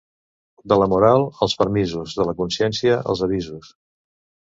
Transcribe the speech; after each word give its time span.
De 0.73 0.77
la 0.83 0.87
moral, 0.93 1.27
els 1.47 1.55
permisos; 1.61 2.17
de 2.23 2.29
la 2.31 2.37
consciència, 2.43 3.01
els 3.15 3.27
avisos. 3.31 3.75